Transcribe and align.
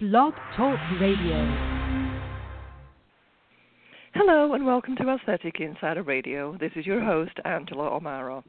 Blog 0.00 0.32
Talk 0.56 0.78
Radio. 1.00 1.34
Hello 4.14 4.52
and 4.54 4.64
welcome 4.64 4.94
to 4.94 5.10
Aesthetic 5.10 5.56
Insider 5.58 6.04
Radio. 6.04 6.56
This 6.56 6.70
is 6.76 6.86
your 6.86 7.04
host, 7.04 7.32
Angela 7.44 7.96
O'Mara. 7.96 8.44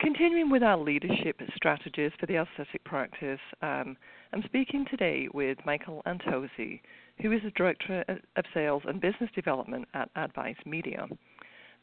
Continuing 0.00 0.48
with 0.48 0.62
our 0.62 0.78
leadership 0.78 1.38
strategies 1.54 2.10
for 2.18 2.24
the 2.24 2.36
aesthetic 2.36 2.82
practice, 2.84 3.38
um, 3.60 3.98
I'm 4.32 4.42
speaking 4.46 4.86
today 4.90 5.28
with 5.34 5.58
Michael 5.66 6.00
Antosy, 6.06 6.80
who 7.20 7.30
is 7.32 7.42
the 7.44 7.50
Director 7.50 8.02
of 8.36 8.44
Sales 8.54 8.84
and 8.86 8.98
Business 8.98 9.28
Development 9.34 9.86
at 9.92 10.08
Advice 10.16 10.56
Media. 10.64 11.06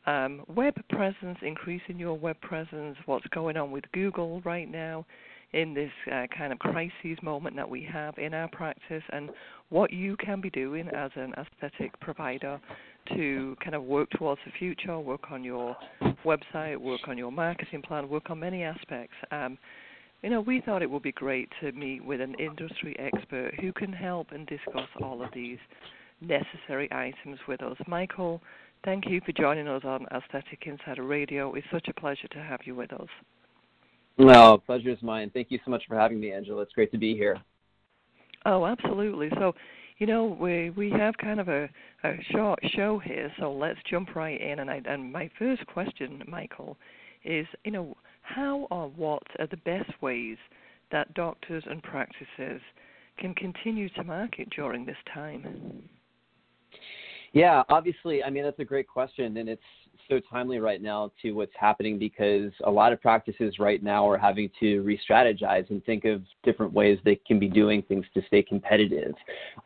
Um, 0.08 0.42
web 0.48 0.74
presence, 0.90 1.38
increasing 1.44 2.00
your 2.00 2.18
web 2.18 2.42
presence, 2.42 2.98
what's 3.06 3.28
going 3.28 3.56
on 3.56 3.70
with 3.70 3.84
Google 3.92 4.42
right 4.42 4.68
now 4.68 5.06
in 5.54 5.74
this 5.74 5.92
uh, 6.12 6.28
kind 6.36 6.54
of 6.54 6.60
crisis 6.60 7.18
moment 7.24 7.56
that 7.56 7.70
we 7.70 7.88
have 7.92 8.18
in 8.18 8.34
our 8.34 8.48
practice, 8.50 9.04
and 9.12 9.30
what 9.70 9.92
you 9.92 10.16
can 10.18 10.42
be 10.42 10.50
doing 10.50 10.88
as 10.90 11.12
an 11.16 11.34
aesthetic 11.38 12.00
provider 12.00 12.60
to 13.16 13.56
kind 13.64 13.76
of 13.76 13.84
work 13.84 14.10
towards 14.12 14.40
the 14.46 14.52
future, 14.60 15.00
work 15.00 15.32
on 15.32 15.44
your 15.44 15.76
website, 16.24 16.78
work 16.78 17.02
on 17.08 17.18
your 17.18 17.32
marketing 17.32 17.82
plan, 17.82 18.08
work 18.08 18.30
on 18.30 18.40
many 18.40 18.64
aspects. 18.64 19.16
Um, 19.32 19.58
you 20.22 20.30
know, 20.30 20.42
we 20.42 20.62
thought 20.62 20.82
it 20.82 20.90
would 20.90 21.04
be 21.04 21.14
great 21.14 21.50
to 21.62 21.72
meet 21.72 22.04
with 22.04 22.22
an 22.22 22.36
industry 22.36 22.96
expert 23.00 23.54
who 23.62 23.72
can 23.72 23.94
help 23.94 24.28
and 24.32 24.46
discuss 24.48 24.90
all 25.02 25.24
of 25.24 25.30
these 25.34 25.58
necessary 26.22 26.90
items 26.92 27.40
with 27.48 27.64
us. 27.64 27.78
Michael, 27.88 28.42
thank 28.84 29.06
you 29.08 29.22
for 29.26 29.32
joining 29.32 29.68
us 29.68 29.84
on 29.86 30.06
Aesthetic 30.12 30.64
Insider 30.66 31.04
Radio. 31.04 31.54
It's 31.56 31.66
such 31.72 31.88
a 31.88 32.00
pleasure 32.00 32.28
to 32.28 32.40
have 32.40 32.60
you 32.66 32.76
with 32.76 32.92
us. 32.92 33.08
No, 34.18 34.58
pleasure 34.66 34.90
is 34.90 35.02
mine. 35.02 35.32
Thank 35.34 35.52
you 35.52 35.60
so 35.64 35.72
much 35.72 35.84
for 35.88 35.98
having 35.98 36.20
me, 36.20 36.32
Angela. 36.32 36.62
It's 36.62 36.74
great 36.74 36.92
to 36.92 36.98
be 36.98 37.14
here. 37.14 37.40
Oh, 38.46 38.66
absolutely. 38.66 39.30
So, 39.36 39.54
you 39.98 40.08
know, 40.08 40.38
we 40.40 40.72
we 40.72 40.90
have 40.92 41.16
kind 41.18 41.40
of 41.40 41.50
a, 41.50 41.70
a 42.04 42.14
short 42.32 42.60
show 42.76 43.00
here, 43.00 43.32
so 43.40 43.52
let's 43.52 43.80
jump 43.90 44.16
right 44.16 44.40
in. 44.40 44.60
And 44.60 44.70
I, 44.70 44.82
and 44.86 45.12
my 45.12 45.30
first 45.38 45.66
question, 45.68 46.24
Michael, 46.28 46.78
is 47.24 47.46
you 47.64 47.72
know 47.72 47.96
how 48.22 48.68
or 48.72 48.90
what 48.90 49.24
are 49.40 49.48
the 49.48 49.58
best 49.58 49.92
ways 50.02 50.38
that 50.92 51.14
doctors 51.14 51.64
and 51.70 51.84
practices 51.84 52.62
can 53.18 53.34
continue 53.36 53.90
to 53.90 54.04
market 54.04 54.50
during 54.52 54.86
this 54.86 54.98
time? 55.14 55.84
Yeah, 57.34 57.64
obviously, 57.70 58.24
I 58.24 58.30
mean 58.30 58.44
that's 58.44 58.60
a 58.60 58.66
great 58.66 58.88
question, 58.88 59.38
and 59.38 59.50
it's 59.50 59.62
so 60.10 60.20
timely 60.30 60.60
right 60.60 60.82
now 60.82 61.12
to 61.22 61.32
what's 61.32 61.54
happening 61.58 62.00
because 62.00 62.52
a 62.64 62.72
lot 62.72 62.92
of 62.92 63.02
practices 63.02 63.60
right 63.60 63.84
now 63.84 64.10
are 64.10 64.18
having 64.18 64.50
to 64.60 64.82
re-strategize 64.82 65.70
and 65.70 65.84
think 65.86 66.06
of 66.06 66.22
different 66.44 66.74
ways 66.74 66.98
they 67.06 67.16
can 67.16 67.40
be 67.40 67.48
doing 67.48 67.82
things 67.84 68.06
to 68.14 68.22
stay 68.28 68.42
competitive. 68.42 69.14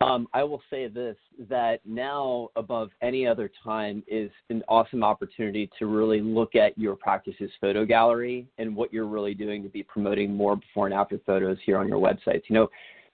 Um, 0.01 0.27
I 0.33 0.43
will 0.43 0.61
say 0.69 0.87
this: 0.87 1.15
that 1.49 1.79
now 1.85 2.49
above 2.55 2.89
any 3.01 3.25
other 3.25 3.49
time 3.63 4.03
is 4.07 4.29
an 4.49 4.63
awesome 4.67 5.03
opportunity 5.03 5.69
to 5.79 5.87
really 5.87 6.21
look 6.21 6.55
at 6.55 6.77
your 6.77 6.95
practice's 6.95 7.51
photo 7.61 7.85
gallery 7.85 8.47
and 8.57 8.75
what 8.75 8.93
you're 8.93 9.07
really 9.07 9.33
doing 9.33 9.63
to 9.63 9.69
be 9.69 9.83
promoting 9.83 10.35
more 10.35 10.55
before 10.55 10.85
and 10.85 10.93
after 10.93 11.19
photos 11.25 11.57
here 11.65 11.77
on 11.77 11.87
your 11.87 11.99
websites. 11.99 12.43
You 12.47 12.55
know 12.55 12.69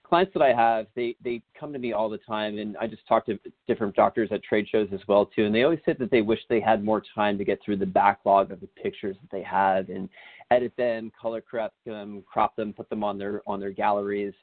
clients 0.09 0.33
that 0.33 0.41
I 0.41 0.53
have, 0.53 0.87
they 0.95 1.15
they 1.23 1.41
come 1.57 1.71
to 1.71 1.79
me 1.79 1.93
all 1.93 2.09
the 2.09 2.17
time, 2.17 2.57
and 2.57 2.75
I 2.77 2.87
just 2.87 3.07
talk 3.07 3.27
to 3.27 3.39
different 3.67 3.95
doctors 3.95 4.29
at 4.31 4.43
trade 4.43 4.67
shows 4.69 4.89
as 4.91 4.99
well 5.07 5.27
too, 5.27 5.45
and 5.45 5.53
they 5.53 5.63
always 5.63 5.79
say 5.85 5.95
that 5.99 6.09
they 6.09 6.21
wish 6.21 6.39
they 6.49 6.59
had 6.59 6.83
more 6.83 7.03
time 7.13 7.37
to 7.37 7.45
get 7.45 7.59
through 7.63 7.77
the 7.77 7.85
backlog 7.85 8.51
of 8.51 8.59
the 8.59 8.67
pictures 8.81 9.15
that 9.21 9.31
they 9.31 9.43
have 9.43 9.89
and 9.89 10.09
edit 10.51 10.73
them, 10.77 11.11
color 11.19 11.41
correct 11.41 11.75
them, 11.85 12.23
crop 12.27 12.55
them, 12.55 12.73
put 12.73 12.89
them 12.89 13.03
on 13.03 13.17
their 13.17 13.41
on 13.47 13.59
their 13.59 13.71
galleries. 13.71 14.33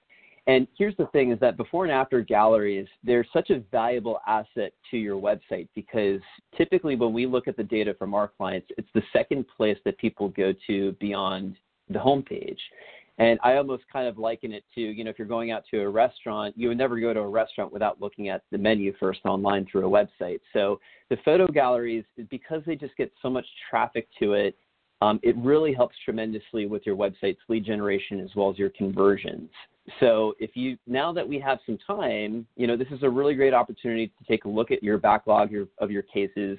And 0.46 0.68
here's 0.78 0.96
the 0.96 1.06
thing: 1.06 1.32
is 1.32 1.40
that 1.40 1.56
before 1.56 1.84
and 1.84 1.92
after 1.92 2.20
galleries, 2.20 2.86
they're 3.02 3.26
such 3.32 3.50
a 3.50 3.58
valuable 3.72 4.20
asset 4.26 4.72
to 4.92 4.96
your 4.96 5.20
website 5.20 5.68
because 5.74 6.20
typically 6.56 6.94
when 6.94 7.12
we 7.12 7.26
look 7.26 7.48
at 7.48 7.56
the 7.56 7.64
data 7.64 7.94
from 7.98 8.14
our 8.14 8.28
clients, 8.28 8.68
it's 8.78 8.88
the 8.94 9.02
second 9.12 9.44
place 9.56 9.78
that 9.84 9.98
people 9.98 10.28
go 10.28 10.54
to 10.68 10.92
beyond 11.00 11.56
the 11.88 11.98
homepage. 11.98 12.58
And 13.18 13.38
I 13.42 13.56
almost 13.56 13.84
kind 13.90 14.06
of 14.06 14.18
liken 14.18 14.52
it 14.52 14.64
to, 14.74 14.80
you 14.80 15.02
know, 15.02 15.10
if 15.10 15.18
you're 15.18 15.26
going 15.26 15.50
out 15.50 15.64
to 15.70 15.80
a 15.80 15.88
restaurant, 15.88 16.54
you 16.56 16.68
would 16.68 16.76
never 16.76 17.00
go 17.00 17.14
to 17.14 17.20
a 17.20 17.28
restaurant 17.28 17.72
without 17.72 18.00
looking 18.00 18.28
at 18.28 18.42
the 18.52 18.58
menu 18.58 18.92
first 19.00 19.20
online 19.24 19.66
through 19.70 19.86
a 19.86 19.90
website. 19.90 20.40
So 20.52 20.78
the 21.08 21.16
photo 21.24 21.46
galleries, 21.46 22.04
because 22.30 22.62
they 22.66 22.76
just 22.76 22.96
get 22.96 23.10
so 23.22 23.30
much 23.30 23.46
traffic 23.70 24.06
to 24.18 24.34
it, 24.34 24.56
um, 25.02 25.18
it 25.22 25.36
really 25.38 25.72
helps 25.72 25.94
tremendously 26.04 26.66
with 26.66 26.84
your 26.84 26.96
website's 26.96 27.38
lead 27.48 27.64
generation 27.64 28.20
as 28.20 28.30
well 28.34 28.50
as 28.50 28.58
your 28.58 28.70
conversions. 28.70 29.50
So 30.00 30.34
if 30.38 30.50
you 30.54 30.76
now 30.86 31.12
that 31.12 31.26
we 31.26 31.38
have 31.38 31.58
some 31.64 31.78
time, 31.86 32.46
you 32.56 32.66
know, 32.66 32.76
this 32.76 32.88
is 32.90 33.02
a 33.02 33.08
really 33.08 33.34
great 33.34 33.54
opportunity 33.54 34.08
to 34.08 34.24
take 34.28 34.44
a 34.44 34.48
look 34.48 34.70
at 34.70 34.82
your 34.82 34.98
backlog 34.98 35.50
of 35.78 35.90
your 35.90 36.02
cases 36.02 36.58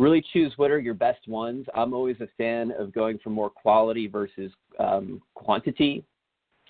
really 0.00 0.24
choose 0.32 0.52
what 0.56 0.70
are 0.70 0.78
your 0.78 0.94
best 0.94 1.28
ones. 1.28 1.66
I'm 1.74 1.92
always 1.92 2.16
a 2.20 2.28
fan 2.38 2.72
of 2.78 2.92
going 2.92 3.18
for 3.22 3.30
more 3.30 3.50
quality 3.50 4.06
versus 4.06 4.50
um, 4.78 5.20
quantity. 5.34 6.04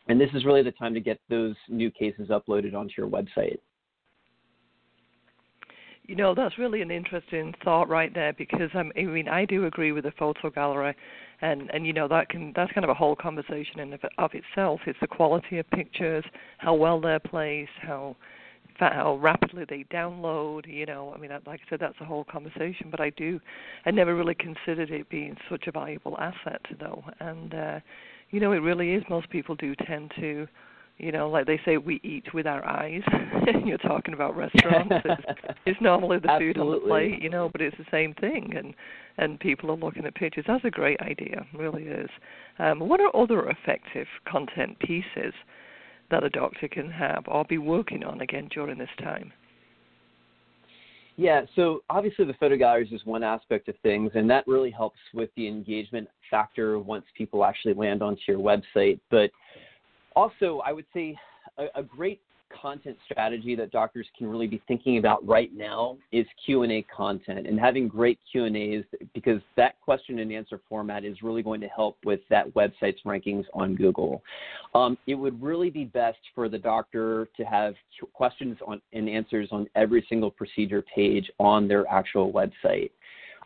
And 0.09 0.21
this 0.21 0.31
is 0.35 0.45
really 0.45 0.63
the 0.63 0.73
time 0.73 0.95
to 0.95 1.01
get 1.01 1.21
those 1.29 1.55
new 1.69 1.91
cases 1.91 2.29
uploaded 2.29 2.75
onto 2.75 2.95
your 2.99 3.09
website. 3.09 3.59
You 6.05 6.17
know, 6.17 6.35
that's 6.35 6.59
really 6.59 6.83
an 6.83 6.91
interesting 6.91 7.55
thought 7.63 7.89
right 7.89 8.13
there 8.13 8.33
because 8.33 8.69
um, 8.75 8.91
I 8.97 9.03
mean, 9.03 9.29
I 9.29 9.45
do 9.45 9.67
agree 9.67 9.93
with 9.93 10.03
the 10.03 10.11
photo 10.19 10.51
gallery, 10.51 10.97
and 11.41 11.71
and 11.73 11.87
you 11.87 11.93
know 11.93 12.09
that 12.09 12.29
can 12.29 12.53
that's 12.57 12.73
kind 12.73 12.83
of 12.83 12.91
a 12.91 12.95
whole 12.95 13.15
conversation 13.15 13.79
in 13.79 13.93
of, 13.93 14.01
of 14.19 14.33
itself. 14.35 14.81
It's 14.87 14.99
the 15.01 15.07
quality 15.07 15.59
of 15.59 15.71
pictures, 15.71 16.25
how 16.59 16.75
well 16.75 17.01
they're 17.01 17.21
placed, 17.21 17.71
how 17.81 18.17
how 18.79 19.19
rapidly 19.21 19.65
they 19.69 19.85
download. 19.93 20.67
You 20.67 20.87
know, 20.87 21.13
I 21.15 21.19
mean, 21.19 21.31
like 21.47 21.61
I 21.67 21.71
said, 21.71 21.81
that's 21.81 22.01
a 22.01 22.05
whole 22.05 22.25
conversation. 22.25 22.89
But 22.91 23.01
I 23.01 23.11
do, 23.11 23.41
I 23.87 23.91
never 23.91 24.15
really 24.15 24.35
considered 24.35 24.91
it 24.91 25.09
being 25.09 25.37
such 25.49 25.67
a 25.67 25.73
valuable 25.73 26.17
asset, 26.19 26.63
though. 26.79 27.05
And 27.21 27.55
uh, 27.55 27.81
you 28.31 28.41
know, 28.41 28.53
it 28.53 28.59
really 28.59 28.93
is. 28.93 29.03
Most 29.09 29.29
people 29.31 29.55
do 29.57 29.75
tend 29.87 30.13
to, 30.21 30.47
you 30.99 31.13
know, 31.13 31.29
like 31.29 31.47
they 31.47 31.61
say, 31.65 31.77
we 31.77 32.01
eat 32.05 32.33
with 32.33 32.47
our 32.47 32.65
eyes. 32.65 33.03
You're 33.65 33.79
talking 33.79 34.15
about 34.15 34.37
restaurants. 34.37 34.95
it's, 35.05 35.23
it's 35.67 35.81
normally 35.81 36.19
the 36.19 36.37
food 36.39 36.59
on 36.59 36.71
the 36.71 36.79
plate, 36.79 37.21
you 37.21 37.31
know, 37.31 37.49
but 37.51 37.61
it's 37.61 37.77
the 37.77 37.87
same 37.91 38.15
thing. 38.15 38.53
And 38.57 38.75
and 39.19 39.39
people 39.39 39.71
are 39.71 39.77
looking 39.77 40.07
at 40.07 40.15
pictures. 40.15 40.45
That's 40.47 40.65
a 40.65 40.71
great 40.71 41.01
idea, 41.01 41.45
really 41.55 41.85
is. 41.85 42.09
Um, 42.59 42.81
what 42.81 43.01
are 43.01 43.15
other 43.15 43.51
effective 43.51 44.07
content 44.27 44.79
pieces? 44.79 45.35
That 46.11 46.25
a 46.25 46.31
doctor 46.31 46.69
can 46.69 46.91
have 46.91 47.25
or 47.27 47.45
be 47.45 47.59
working 47.59 48.05
on 48.05 48.21
again 48.21 48.49
during 48.53 48.79
this 48.79 48.89
time? 48.99 49.33
Yeah, 51.17 51.43
so 51.55 51.83
obviously 51.91 52.25
the 52.25 52.35
photo 52.35 52.57
galleries 52.57 52.93
is 52.93 53.05
one 53.05 53.23
aspect 53.23 53.69
of 53.69 53.75
things, 53.83 54.11
and 54.15 54.29
that 54.31 54.47
really 54.47 54.71
helps 54.71 54.99
with 55.13 55.29
the 55.37 55.47
engagement 55.47 56.09
factor 56.31 56.79
once 56.79 57.05
people 57.17 57.45
actually 57.45 57.75
land 57.75 58.03
onto 58.03 58.23
your 58.27 58.39
website. 58.39 58.99
But 59.11 59.31
also, 60.17 60.63
I 60.65 60.73
would 60.73 60.87
say 60.95 61.17
a, 61.59 61.67
a 61.75 61.83
great 61.83 62.23
content 62.51 62.97
strategy 63.05 63.55
that 63.57 63.71
doctors 63.71 64.07
can 64.17 64.27
really 64.27 64.47
be 64.47 64.61
thinking 64.69 64.99
about 64.99 65.27
right 65.27 65.51
now 65.55 65.97
is 66.13 66.27
Q&A 66.45 66.83
content 66.95 67.47
and 67.47 67.59
having 67.59 67.89
great 67.89 68.19
Q&As 68.31 68.85
because 69.15 69.41
that 69.57 69.81
question 69.81 70.19
and 70.19 70.33
answer 70.33 70.61
format 70.69 71.05
is 71.05 71.23
really 71.23 71.43
going 71.43 71.61
to 71.61 71.69
help 71.69 71.97
with 72.05 72.21
that 72.31 72.53
website's 72.55 73.01
rankings 73.05 73.45
on 73.55 73.75
Google. 73.75 74.23
Um, 74.75 74.97
it 75.07 75.15
would 75.15 75.41
really 75.43 75.71
be 75.71 75.85
best 75.85 76.19
for 76.35 76.49
the 76.49 76.59
doctor 76.59 77.29
to 77.37 77.45
have 77.45 77.75
questions 78.13 78.59
on, 78.67 78.81
and 78.93 79.09
answers 79.09 79.49
on 79.53 79.69
every 79.75 80.05
single 80.09 80.31
procedure 80.31 80.85
page 80.95 81.31
on 81.39 81.69
their 81.69 81.87
actual 81.89 82.33
website. 82.33 82.91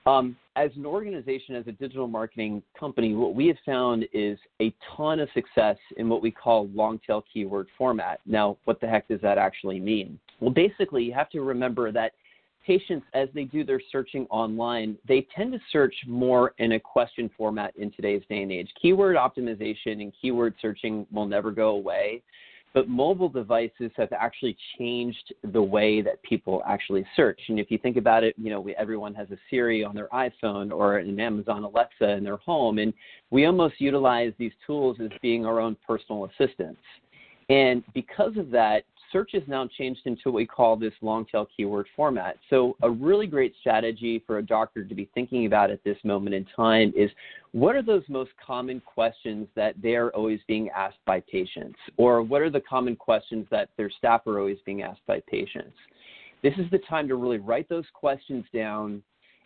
Um, 0.06 0.36
as 0.56 0.70
an 0.76 0.84
organization, 0.86 1.56
as 1.56 1.66
a 1.66 1.72
digital 1.72 2.06
marketing 2.06 2.62
company, 2.78 3.14
what 3.14 3.34
we 3.34 3.46
have 3.48 3.56
found 3.64 4.04
is 4.12 4.38
a 4.60 4.72
ton 4.96 5.18
of 5.18 5.28
success 5.34 5.76
in 5.96 6.08
what 6.08 6.22
we 6.22 6.30
call 6.30 6.68
long 6.68 7.00
tail 7.06 7.24
keyword 7.32 7.68
format. 7.76 8.20
Now, 8.26 8.58
what 8.64 8.80
the 8.80 8.86
heck 8.86 9.08
does 9.08 9.20
that 9.22 9.38
actually 9.38 9.80
mean? 9.80 10.18
Well, 10.40 10.50
basically, 10.50 11.02
you 11.04 11.14
have 11.14 11.30
to 11.30 11.40
remember 11.40 11.90
that 11.92 12.12
patients, 12.66 13.06
as 13.14 13.28
they 13.34 13.44
do 13.44 13.64
their 13.64 13.80
searching 13.90 14.26
online, 14.30 14.96
they 15.08 15.26
tend 15.34 15.52
to 15.52 15.58
search 15.72 15.94
more 16.06 16.54
in 16.58 16.72
a 16.72 16.80
question 16.80 17.30
format 17.36 17.74
in 17.76 17.90
today's 17.90 18.22
day 18.28 18.42
and 18.42 18.52
age. 18.52 18.70
Keyword 18.80 19.16
optimization 19.16 20.02
and 20.02 20.12
keyword 20.20 20.54
searching 20.60 21.06
will 21.12 21.26
never 21.26 21.50
go 21.50 21.70
away. 21.70 22.22
But 22.74 22.88
mobile 22.88 23.28
devices 23.28 23.92
have 23.96 24.12
actually 24.12 24.56
changed 24.76 25.32
the 25.52 25.62
way 25.62 26.02
that 26.02 26.20
people 26.24 26.60
actually 26.66 27.06
search. 27.14 27.40
And 27.48 27.60
if 27.60 27.70
you 27.70 27.78
think 27.78 27.96
about 27.96 28.24
it, 28.24 28.34
you 28.36 28.50
know, 28.50 28.60
we, 28.60 28.74
everyone 28.74 29.14
has 29.14 29.30
a 29.30 29.36
Siri 29.48 29.84
on 29.84 29.94
their 29.94 30.08
iPhone 30.08 30.72
or 30.72 30.98
an 30.98 31.20
Amazon 31.20 31.62
Alexa 31.62 32.10
in 32.10 32.24
their 32.24 32.38
home, 32.38 32.78
and 32.78 32.92
we 33.30 33.46
almost 33.46 33.80
utilize 33.80 34.32
these 34.38 34.52
tools 34.66 34.96
as 35.00 35.10
being 35.22 35.46
our 35.46 35.60
own 35.60 35.76
personal 35.86 36.24
assistants. 36.24 36.80
And 37.48 37.84
because 37.94 38.36
of 38.36 38.50
that, 38.50 38.84
search 39.14 39.30
has 39.32 39.44
now 39.46 39.68
changed 39.78 40.00
into 40.06 40.22
what 40.24 40.34
we 40.34 40.44
call 40.44 40.76
this 40.76 40.92
long 41.00 41.24
tail 41.24 41.46
keyword 41.56 41.86
format. 41.94 42.36
So, 42.50 42.76
a 42.82 42.90
really 42.90 43.28
great 43.28 43.54
strategy 43.60 44.20
for 44.26 44.38
a 44.38 44.42
doctor 44.42 44.82
to 44.82 44.94
be 44.94 45.08
thinking 45.14 45.46
about 45.46 45.70
at 45.70 45.84
this 45.84 45.96
moment 46.02 46.34
in 46.34 46.44
time 46.56 46.92
is 46.96 47.10
what 47.52 47.76
are 47.76 47.82
those 47.82 48.02
most 48.08 48.32
common 48.44 48.80
questions 48.80 49.46
that 49.54 49.76
they're 49.80 50.10
always 50.16 50.40
being 50.48 50.68
asked 50.70 50.98
by 51.06 51.20
patients? 51.20 51.78
Or 51.96 52.22
what 52.22 52.42
are 52.42 52.50
the 52.50 52.60
common 52.60 52.96
questions 52.96 53.46
that 53.52 53.68
their 53.76 53.88
staff 53.88 54.26
are 54.26 54.40
always 54.40 54.58
being 54.66 54.82
asked 54.82 55.06
by 55.06 55.22
patients? 55.30 55.76
This 56.42 56.54
is 56.58 56.68
the 56.72 56.80
time 56.90 57.06
to 57.06 57.14
really 57.14 57.38
write 57.38 57.68
those 57.68 57.86
questions 57.94 58.44
down 58.52 59.00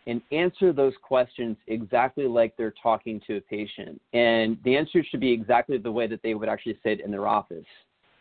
and 0.07 0.19
answer 0.31 0.73
those 0.73 0.93
questions 1.03 1.55
exactly 1.67 2.25
like 2.25 2.57
they're 2.57 2.73
talking 2.81 3.21
to 3.27 3.37
a 3.37 3.41
patient. 3.41 4.01
And 4.13 4.57
the 4.63 4.75
answer 4.75 5.03
should 5.03 5.19
be 5.19 5.31
exactly 5.31 5.77
the 5.77 5.91
way 5.91 6.07
that 6.07 6.23
they 6.23 6.33
would 6.33 6.49
actually 6.49 6.79
say 6.83 6.93
it 6.93 7.01
in 7.01 7.11
their 7.11 7.27
office. 7.27 7.65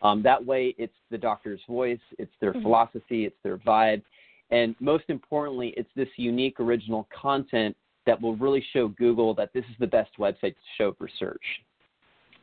Um, 0.02 0.22
that 0.22 0.44
way, 0.44 0.74
it's 0.78 0.94
the 1.10 1.18
doctor's 1.18 1.60
voice, 1.68 1.98
it's 2.18 2.32
their 2.40 2.52
mm-hmm. 2.52 2.62
philosophy, 2.62 3.24
it's 3.24 3.36
their 3.42 3.58
vibe, 3.58 4.02
and 4.50 4.74
most 4.80 5.04
importantly, 5.08 5.74
it's 5.76 5.90
this 5.96 6.08
unique 6.16 6.60
original 6.60 7.06
content 7.14 7.76
that 8.06 8.20
will 8.20 8.36
really 8.36 8.64
show 8.72 8.88
Google 8.88 9.34
that 9.34 9.52
this 9.52 9.64
is 9.64 9.76
the 9.78 9.86
best 9.86 10.10
website 10.18 10.54
to 10.54 10.54
show 10.78 10.94
for 10.96 11.08
search. 11.18 11.42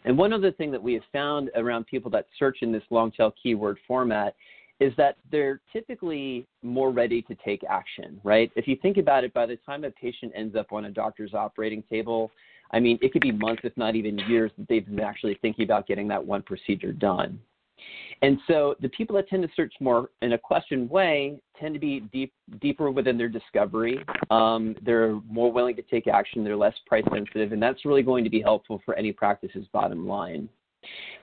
And 0.04 0.16
one 0.16 0.31
other 0.31 0.52
thing 0.52 0.72
that 0.72 0.81
we 0.81 0.94
have 0.94 1.04
found 1.12 1.50
around 1.56 1.88
people 1.88 2.12
that 2.12 2.28
search 2.38 2.57
in 2.62 2.72
this 2.72 2.84
long 2.92 3.12
tail 3.12 3.34
keyword 3.42 3.80
format 3.88 4.36
is 4.80 4.94
that 4.98 5.16
they're 5.31 5.62
typically 5.74 6.46
more 6.62 6.92
ready 6.92 7.22
to 7.24 7.36
take 7.44 7.63
action, 7.63 8.19
right? 8.24 8.51
If 8.56 8.68
you 8.68 8.75
think 8.81 8.98
about 8.98 9.24
it, 9.24 9.34
by 9.34 9.46
the 9.46 9.56
time 9.66 9.84
a 9.84 9.92
patient 9.92 10.34
ends 10.36 10.56
up 10.56 10.72
on 10.72 10.86
a 10.86 10.92
doctor's 10.92 11.34
operating 11.34 11.81
table, 11.90 12.30
I 12.71 12.79
mean, 12.79 12.97
it 13.01 13.13
could 13.13 13.21
be 13.21 13.31
months, 13.31 13.62
if 13.63 13.75
not 13.77 13.95
even 13.95 14.17
years, 14.27 14.51
that 14.57 14.67
they've 14.67 14.85
been 14.85 15.00
actually 15.00 15.38
thinking 15.41 15.63
about 15.63 15.88
getting 15.88 16.07
that 16.09 16.25
one 16.25 16.41
procedure 16.41 16.91
done. 16.91 17.39
And 18.21 18.39
so 18.47 18.75
the 18.79 18.89
people 18.89 19.15
that 19.17 19.27
tend 19.27 19.44
to 19.44 19.50
search 19.56 19.73
more 19.79 20.09
in 20.21 20.33
a 20.33 20.38
question 20.38 20.88
way 20.88 21.41
tend 21.59 21.73
to 21.73 21.79
be 21.79 22.00
deep, 22.00 22.33
deeper 22.62 22.89
within 22.89 23.17
their 23.17 23.27
discovery. 23.27 24.03
Um, 24.29 24.75
they're 24.81 25.19
more 25.29 25.51
willing 25.51 25.75
to 25.75 25.81
take 25.83 26.07
action. 26.07 26.44
They're 26.44 26.56
less 26.56 26.73
price 26.88 27.03
sensitive, 27.13 27.51
and 27.51 27.62
that's 27.62 27.85
really 27.85 28.03
going 28.03 28.23
to 28.23 28.29
be 28.29 28.41
helpful 28.41 28.81
for 28.85 28.95
any 28.95 29.12
practice's 29.12 29.65
bottom 29.73 30.07
line. 30.07 30.50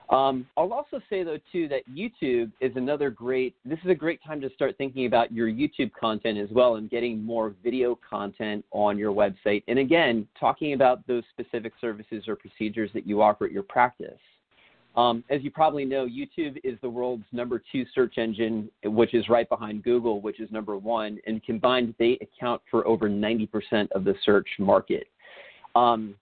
Um, 0.09 0.45
I'll 0.57 0.73
also 0.73 0.99
say 1.09 1.23
though 1.23 1.39
too 1.51 1.67
that 1.69 1.81
YouTube 1.89 2.51
is 2.61 2.71
another 2.75 3.09
great. 3.09 3.55
This 3.65 3.79
is 3.83 3.89
a 3.89 3.95
great 3.95 4.23
time 4.23 4.41
to 4.41 4.49
start 4.51 4.77
thinking 4.77 5.05
about 5.05 5.31
your 5.31 5.47
YouTube 5.47 5.91
content 5.99 6.37
as 6.37 6.49
well 6.51 6.75
and 6.75 6.89
getting 6.89 7.23
more 7.23 7.55
video 7.63 7.97
content 8.07 8.65
on 8.71 8.97
your 8.97 9.13
website. 9.13 9.63
And 9.67 9.79
again, 9.79 10.27
talking 10.39 10.73
about 10.73 11.05
those 11.07 11.23
specific 11.31 11.73
services 11.79 12.25
or 12.27 12.35
procedures 12.35 12.91
that 12.93 13.07
you 13.07 13.21
offer 13.21 13.45
at 13.45 13.51
your 13.51 13.63
practice. 13.63 14.19
Um, 14.95 15.23
as 15.29 15.41
you 15.41 15.49
probably 15.49 15.85
know, 15.85 16.05
YouTube 16.05 16.59
is 16.63 16.77
the 16.81 16.89
world's 16.89 17.25
number 17.31 17.61
two 17.71 17.83
search 17.95 18.17
engine, 18.17 18.69
which 18.83 19.15
is 19.15 19.27
right 19.27 19.49
behind 19.49 19.83
Google, 19.83 20.21
which 20.21 20.39
is 20.39 20.51
number 20.51 20.77
one. 20.77 21.17
And 21.25 21.43
combined, 21.43 21.95
they 21.97 22.19
account 22.21 22.61
for 22.69 22.85
over 22.85 23.09
90% 23.09 23.91
of 23.93 24.03
the 24.03 24.13
search 24.23 24.47
market. 24.59 25.07
Um, 25.75 26.13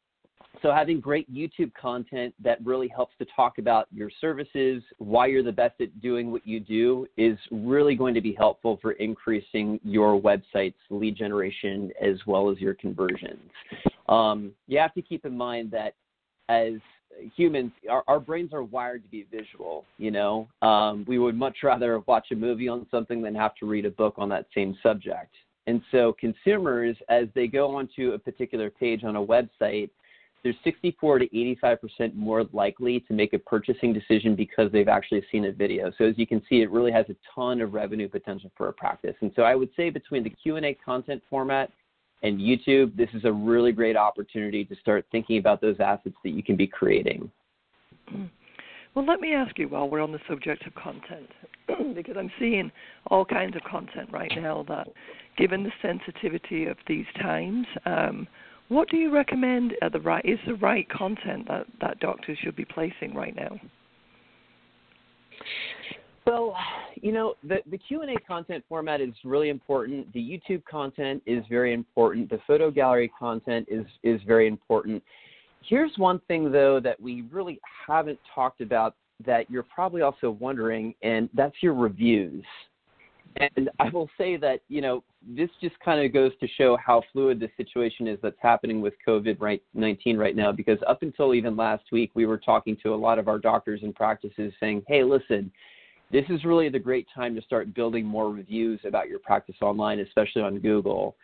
so 0.61 0.71
having 0.71 0.99
great 0.99 1.31
YouTube 1.33 1.73
content 1.73 2.33
that 2.43 2.63
really 2.63 2.87
helps 2.87 3.15
to 3.17 3.25
talk 3.35 3.57
about 3.57 3.87
your 3.91 4.09
services, 4.21 4.83
why 4.97 5.25
you're 5.27 5.43
the 5.43 5.51
best 5.51 5.79
at 5.81 6.01
doing 6.01 6.31
what 6.31 6.45
you 6.45 6.59
do 6.59 7.07
is 7.17 7.37
really 7.51 7.95
going 7.95 8.13
to 8.13 8.21
be 8.21 8.33
helpful 8.33 8.77
for 8.81 8.91
increasing 8.93 9.79
your 9.83 10.19
website's 10.21 10.75
lead 10.89 11.15
generation 11.15 11.91
as 12.01 12.17
well 12.27 12.49
as 12.49 12.59
your 12.59 12.75
conversions. 12.75 13.49
Um, 14.07 14.51
you 14.67 14.77
have 14.77 14.93
to 14.93 15.01
keep 15.01 15.25
in 15.25 15.35
mind 15.35 15.71
that 15.71 15.95
as 16.49 16.73
humans, 17.35 17.71
our, 17.89 18.03
our 18.07 18.19
brains 18.19 18.53
are 18.53 18.63
wired 18.63 19.03
to 19.03 19.09
be 19.09 19.25
visual. 19.31 19.85
You 19.97 20.11
know, 20.11 20.47
um, 20.61 21.05
we 21.07 21.17
would 21.17 21.35
much 21.35 21.57
rather 21.63 21.99
watch 22.07 22.27
a 22.31 22.35
movie 22.35 22.67
on 22.67 22.85
something 22.91 23.21
than 23.21 23.33
have 23.35 23.55
to 23.55 23.65
read 23.65 23.85
a 23.85 23.91
book 23.91 24.15
on 24.17 24.29
that 24.29 24.45
same 24.53 24.77
subject. 24.83 25.33
And 25.67 25.81
so 25.91 26.15
consumers, 26.19 26.97
as 27.09 27.27
they 27.35 27.47
go 27.47 27.75
onto 27.75 28.13
a 28.13 28.19
particular 28.19 28.69
page 28.69 29.03
on 29.03 29.15
a 29.15 29.25
website, 29.25 29.89
they're 30.43 30.55
64 30.63 31.19
to 31.19 31.27
85% 31.61 32.15
more 32.15 32.45
likely 32.51 32.99
to 33.01 33.13
make 33.13 33.33
a 33.33 33.39
purchasing 33.39 33.93
decision 33.93 34.35
because 34.35 34.71
they've 34.71 34.87
actually 34.87 35.23
seen 35.31 35.45
a 35.45 35.51
video. 35.51 35.91
So 35.97 36.05
as 36.05 36.17
you 36.17 36.25
can 36.25 36.41
see, 36.49 36.61
it 36.61 36.71
really 36.71 36.91
has 36.91 37.05
a 37.09 37.15
ton 37.33 37.61
of 37.61 37.73
revenue 37.73 38.09
potential 38.09 38.51
for 38.57 38.69
a 38.69 38.73
practice. 38.73 39.15
And 39.21 39.31
so 39.35 39.43
I 39.43 39.55
would 39.55 39.69
say 39.77 39.89
between 39.89 40.23
the 40.23 40.31
Q&A 40.31 40.73
content 40.83 41.21
format 41.29 41.71
and 42.23 42.39
YouTube, 42.39 42.95
this 42.95 43.09
is 43.13 43.25
a 43.25 43.31
really 43.31 43.71
great 43.71 43.95
opportunity 43.95 44.65
to 44.65 44.75
start 44.75 45.05
thinking 45.11 45.37
about 45.37 45.61
those 45.61 45.75
assets 45.79 46.15
that 46.23 46.31
you 46.31 46.43
can 46.43 46.55
be 46.55 46.67
creating. 46.67 47.29
Well, 48.93 49.05
let 49.05 49.21
me 49.21 49.33
ask 49.33 49.57
you 49.57 49.69
while 49.69 49.89
we're 49.89 50.01
on 50.01 50.11
the 50.11 50.19
subject 50.27 50.65
of 50.67 50.75
content, 50.75 51.29
because 51.95 52.15
I'm 52.17 52.31
seeing 52.39 52.71
all 53.07 53.23
kinds 53.23 53.55
of 53.55 53.63
content 53.63 54.09
right 54.11 54.31
now 54.35 54.65
that, 54.67 54.87
given 55.37 55.63
the 55.63 55.71
sensitivity 55.81 56.65
of 56.65 56.77
these 56.87 57.05
times, 57.21 57.65
um, 57.85 58.27
what 58.71 58.87
do 58.89 58.95
you 58.95 59.13
recommend 59.13 59.73
uh, 59.81 59.89
the 59.89 59.99
right 59.99 60.23
is 60.23 60.39
the 60.47 60.53
right 60.55 60.87
content 60.89 61.45
that, 61.49 61.67
that 61.81 61.99
doctors 61.99 62.37
should 62.41 62.55
be 62.55 62.63
placing 62.63 63.13
right 63.13 63.35
now? 63.35 63.59
Well, 66.25 66.55
you 66.95 67.11
know, 67.11 67.33
the, 67.43 67.57
the 67.69 67.77
Q&A 67.77 68.15
content 68.25 68.63
format 68.69 69.01
is 69.01 69.13
really 69.25 69.49
important. 69.49 70.11
The 70.13 70.19
YouTube 70.21 70.63
content 70.63 71.21
is 71.25 71.43
very 71.49 71.73
important. 71.73 72.29
The 72.29 72.39
photo 72.47 72.71
gallery 72.71 73.11
content 73.19 73.67
is, 73.69 73.85
is 74.03 74.21
very 74.25 74.47
important. 74.47 75.03
Here's 75.67 75.91
one 75.97 76.21
thing, 76.29 76.49
though, 76.49 76.79
that 76.79 76.97
we 76.97 77.23
really 77.23 77.59
haven't 77.85 78.19
talked 78.33 78.61
about 78.61 78.95
that 79.25 79.51
you're 79.51 79.63
probably 79.63 80.01
also 80.01 80.31
wondering, 80.31 80.95
and 81.03 81.27
that's 81.33 81.55
your 81.59 81.73
reviews. 81.73 82.45
And 83.37 83.69
I 83.79 83.89
will 83.89 84.09
say 84.17 84.37
that, 84.37 84.61
you 84.67 84.81
know, 84.81 85.03
this 85.27 85.49
just 85.61 85.79
kind 85.79 86.03
of 86.03 86.13
goes 86.13 86.31
to 86.39 86.47
show 86.57 86.77
how 86.83 87.03
fluid 87.11 87.39
the 87.39 87.49
situation 87.57 88.07
is 88.07 88.19
that's 88.21 88.35
happening 88.41 88.81
with 88.81 88.93
COVID 89.07 89.59
19 89.73 90.17
right 90.17 90.35
now. 90.35 90.51
Because 90.51 90.79
up 90.87 91.01
until 91.01 91.33
even 91.33 91.55
last 91.55 91.83
week, 91.91 92.11
we 92.13 92.25
were 92.25 92.37
talking 92.37 92.77
to 92.83 92.93
a 92.93 92.95
lot 92.95 93.19
of 93.19 93.27
our 93.27 93.39
doctors 93.39 93.81
and 93.83 93.95
practices 93.95 94.53
saying, 94.59 94.83
hey, 94.87 95.03
listen, 95.03 95.51
this 96.11 96.25
is 96.29 96.43
really 96.43 96.69
the 96.69 96.79
great 96.79 97.07
time 97.13 97.35
to 97.35 97.41
start 97.41 97.73
building 97.73 98.05
more 98.05 98.29
reviews 98.31 98.79
about 98.85 99.07
your 99.07 99.19
practice 99.19 99.55
online, 99.61 99.99
especially 99.99 100.41
on 100.41 100.59
Google. 100.59 101.15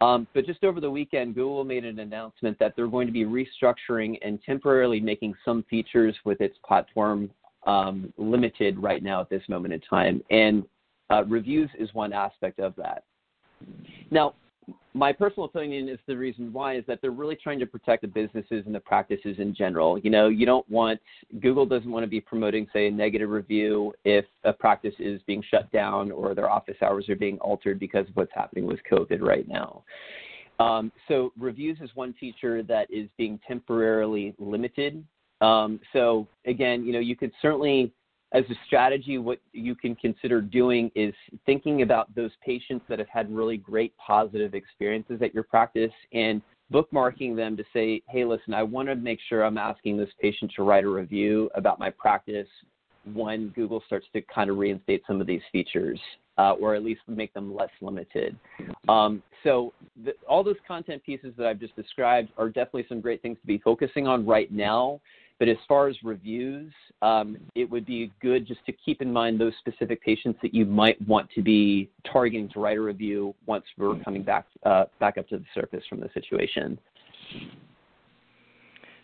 Um, 0.00 0.26
but 0.34 0.46
just 0.46 0.62
over 0.62 0.80
the 0.80 0.90
weekend, 0.90 1.34
Google 1.34 1.64
made 1.64 1.84
an 1.84 1.98
announcement 1.98 2.58
that 2.58 2.74
they're 2.76 2.86
going 2.86 3.06
to 3.06 3.12
be 3.12 3.24
restructuring 3.24 4.18
and 4.22 4.38
temporarily 4.44 5.00
making 5.00 5.34
some 5.44 5.64
features 5.68 6.14
with 6.24 6.40
its 6.40 6.56
platform 6.66 7.30
um, 7.66 8.12
limited 8.16 8.78
right 8.78 9.02
now 9.02 9.20
at 9.20 9.30
this 9.30 9.42
moment 9.48 9.74
in 9.74 9.80
time. 9.80 10.22
And 10.30 10.64
uh, 11.10 11.24
reviews 11.24 11.70
is 11.78 11.92
one 11.94 12.12
aspect 12.12 12.58
of 12.58 12.74
that. 12.76 13.04
Now, 14.10 14.34
my 14.94 15.12
personal 15.12 15.44
opinion 15.44 15.88
is 15.88 15.98
the 16.06 16.16
reason 16.16 16.52
why 16.52 16.76
is 16.76 16.84
that 16.88 17.00
they're 17.00 17.10
really 17.10 17.36
trying 17.36 17.58
to 17.58 17.66
protect 17.66 18.02
the 18.02 18.08
businesses 18.08 18.64
and 18.66 18.74
the 18.74 18.80
practices 18.80 19.36
in 19.38 19.54
general. 19.54 19.98
You 19.98 20.10
know, 20.10 20.28
you 20.28 20.46
don't 20.46 20.68
want 20.70 21.00
Google 21.40 21.66
doesn't 21.66 21.90
want 21.90 22.02
to 22.02 22.08
be 22.08 22.20
promoting, 22.20 22.66
say, 22.72 22.88
a 22.88 22.90
negative 22.90 23.28
review 23.28 23.92
if 24.04 24.24
a 24.44 24.52
practice 24.52 24.94
is 24.98 25.20
being 25.26 25.42
shut 25.50 25.70
down 25.70 26.10
or 26.10 26.34
their 26.34 26.50
office 26.50 26.76
hours 26.82 27.08
are 27.08 27.16
being 27.16 27.38
altered 27.38 27.78
because 27.78 28.08
of 28.08 28.16
what's 28.16 28.32
happening 28.34 28.66
with 28.66 28.80
COVID 28.90 29.20
right 29.20 29.46
now. 29.46 29.84
Um, 30.58 30.90
so 31.06 31.32
reviews 31.38 31.78
is 31.82 31.90
one 31.94 32.14
feature 32.18 32.62
that 32.62 32.90
is 32.90 33.08
being 33.18 33.38
temporarily 33.46 34.34
limited. 34.38 35.04
Um, 35.42 35.78
so 35.92 36.26
again, 36.46 36.84
you 36.84 36.92
know, 36.92 36.98
you 36.98 37.14
could 37.14 37.32
certainly 37.42 37.92
as 38.36 38.44
a 38.50 38.54
strategy, 38.66 39.16
what 39.16 39.38
you 39.52 39.74
can 39.74 39.96
consider 39.96 40.42
doing 40.42 40.90
is 40.94 41.14
thinking 41.46 41.80
about 41.80 42.14
those 42.14 42.32
patients 42.44 42.84
that 42.86 42.98
have 42.98 43.08
had 43.08 43.34
really 43.34 43.56
great 43.56 43.96
positive 43.96 44.54
experiences 44.54 45.22
at 45.22 45.32
your 45.32 45.42
practice 45.42 45.92
and 46.12 46.42
bookmarking 46.70 47.34
them 47.34 47.56
to 47.56 47.64
say, 47.72 48.02
hey, 48.10 48.26
listen, 48.26 48.52
I 48.52 48.62
want 48.62 48.88
to 48.88 48.94
make 48.94 49.20
sure 49.26 49.42
I'm 49.42 49.56
asking 49.56 49.96
this 49.96 50.10
patient 50.20 50.52
to 50.56 50.64
write 50.64 50.84
a 50.84 50.88
review 50.88 51.48
about 51.54 51.78
my 51.78 51.88
practice 51.88 52.48
when 53.14 53.48
Google 53.50 53.82
starts 53.86 54.06
to 54.12 54.20
kind 54.22 54.50
of 54.50 54.58
reinstate 54.58 55.02
some 55.06 55.20
of 55.20 55.26
these 55.26 55.42
features. 55.50 55.98
Uh, 56.38 56.52
or 56.60 56.74
at 56.74 56.84
least 56.84 57.00
make 57.06 57.32
them 57.32 57.56
less 57.56 57.70
limited. 57.80 58.36
Um, 58.90 59.22
so, 59.42 59.72
the, 60.04 60.12
all 60.28 60.44
those 60.44 60.58
content 60.68 61.02
pieces 61.02 61.32
that 61.38 61.46
I've 61.46 61.58
just 61.58 61.74
described 61.76 62.28
are 62.36 62.50
definitely 62.50 62.84
some 62.90 63.00
great 63.00 63.22
things 63.22 63.38
to 63.40 63.46
be 63.46 63.56
focusing 63.56 64.06
on 64.06 64.26
right 64.26 64.52
now 64.52 65.00
but 65.38 65.48
as 65.48 65.56
far 65.68 65.88
as 65.88 65.96
reviews, 66.02 66.72
um, 67.02 67.36
it 67.54 67.68
would 67.70 67.84
be 67.84 68.10
good 68.22 68.46
just 68.46 68.64
to 68.66 68.72
keep 68.72 69.02
in 69.02 69.12
mind 69.12 69.40
those 69.40 69.52
specific 69.58 70.02
patients 70.02 70.38
that 70.42 70.54
you 70.54 70.64
might 70.64 71.00
want 71.06 71.28
to 71.34 71.42
be 71.42 71.90
targeting 72.10 72.48
to 72.50 72.60
write 72.60 72.78
a 72.78 72.80
review 72.80 73.34
once 73.46 73.64
we're 73.76 73.98
coming 74.02 74.22
back 74.22 74.46
uh, 74.64 74.84
back 74.98 75.18
up 75.18 75.28
to 75.28 75.38
the 75.38 75.44
surface 75.54 75.84
from 75.88 76.00
the 76.00 76.08
situation. 76.14 76.78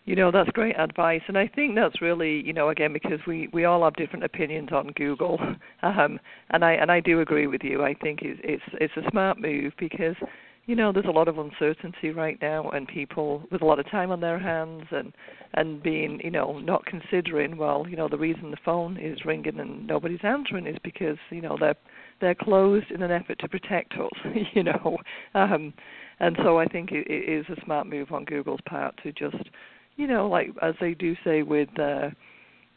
You 0.05 0.17
know, 0.17 0.31
that's 0.31 0.49
great 0.49 0.77
advice, 0.77 1.21
and 1.29 1.37
I 1.37 1.47
think 1.47 1.75
that's 1.75 2.01
really, 2.01 2.41
you 2.45 2.51
know, 2.51 2.69
again 2.69 2.91
because 2.91 3.19
we 3.25 3.47
we 3.53 3.63
all 3.65 3.83
have 3.83 3.95
different 3.95 4.25
opinions 4.25 4.69
on 4.73 4.87
Google, 4.95 5.39
um, 5.83 6.19
and 6.49 6.65
I 6.65 6.73
and 6.73 6.91
I 6.91 6.99
do 6.99 7.21
agree 7.21 7.47
with 7.47 7.63
you. 7.63 7.83
I 7.83 7.93
think 7.93 8.19
it's 8.21 8.39
it's 8.43 8.63
it's 8.81 9.07
a 9.07 9.09
smart 9.11 9.39
move 9.39 9.71
because 9.79 10.15
you 10.65 10.75
know 10.75 10.91
there's 10.93 11.05
a 11.05 11.11
lot 11.11 11.27
of 11.27 11.37
uncertainty 11.37 12.09
right 12.11 12.37
now 12.41 12.69
and 12.69 12.87
people 12.87 13.43
with 13.51 13.61
a 13.61 13.65
lot 13.65 13.79
of 13.79 13.89
time 13.91 14.11
on 14.11 14.21
their 14.21 14.39
hands 14.39 14.83
and 14.91 15.13
and 15.55 15.83
being 15.83 16.19
you 16.23 16.31
know 16.31 16.59
not 16.59 16.85
considering 16.85 17.57
well 17.57 17.85
you 17.89 17.95
know 17.95 18.07
the 18.07 18.17
reason 18.17 18.51
the 18.51 18.57
phone 18.63 18.97
is 18.97 19.25
ringing 19.25 19.59
and 19.59 19.85
nobody's 19.85 20.23
answering 20.23 20.65
is 20.65 20.77
because 20.83 21.17
you 21.29 21.41
know 21.41 21.57
they're 21.59 21.75
they're 22.21 22.35
closed 22.35 22.89
in 22.91 23.01
an 23.01 23.11
effort 23.11 23.37
to 23.39 23.47
protect 23.47 23.93
us 23.93 24.33
you 24.53 24.63
know. 24.63 24.97
Um 25.33 25.73
and 26.19 26.37
so 26.43 26.59
i 26.59 26.65
think 26.65 26.91
it, 26.91 27.07
it 27.07 27.29
is 27.29 27.45
a 27.49 27.65
smart 27.65 27.87
move 27.87 28.11
on 28.11 28.23
google's 28.25 28.61
part 28.65 28.95
to 29.03 29.11
just 29.11 29.49
you 29.97 30.07
know 30.07 30.29
like 30.29 30.49
as 30.61 30.75
they 30.79 30.93
do 30.93 31.15
say 31.23 31.43
with 31.43 31.69
uh 31.79 32.09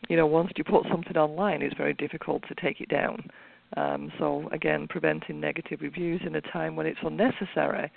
you 0.08 0.16
know 0.16 0.26
once 0.26 0.50
you 0.56 0.64
put 0.64 0.84
something 0.90 1.16
online 1.16 1.62
it's 1.62 1.76
very 1.76 1.94
difficult 1.94 2.42
to 2.48 2.54
take 2.54 2.80
it 2.80 2.88
down 2.88 3.28
um, 3.76 4.12
so 4.18 4.48
again, 4.52 4.86
preventing 4.88 5.40
negative 5.40 5.80
reviews 5.82 6.20
in 6.24 6.36
a 6.36 6.40
time 6.40 6.76
when 6.76 6.86
it's 6.86 6.98
unnecessary, 7.02 7.90